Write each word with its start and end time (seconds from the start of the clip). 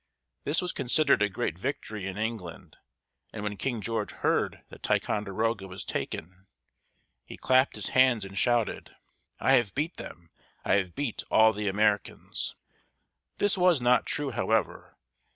This 0.45 0.63
was 0.63 0.71
considered 0.73 1.21
a 1.21 1.29
great 1.29 1.59
victory 1.59 2.07
in 2.07 2.17
England, 2.17 2.75
and 3.31 3.43
when 3.43 3.55
King 3.55 3.81
George 3.81 4.13
heard 4.13 4.63
that 4.69 4.81
Ticonderoga 4.81 5.67
was 5.67 5.85
taken, 5.85 6.47
he 7.23 7.37
clapped 7.37 7.75
his 7.75 7.89
hands 7.89 8.25
and 8.25 8.35
shouted: 8.35 8.95
"I 9.39 9.53
have 9.53 9.75
beat 9.75 9.97
them! 9.97 10.31
I 10.65 10.77
have 10.77 10.95
beat 10.95 11.23
all 11.29 11.53
the 11.53 11.67
Americans!" 11.67 12.55
This 13.37 13.59
was 13.59 13.79
not 13.79 14.07
true, 14.07 14.31
however. 14.31 14.95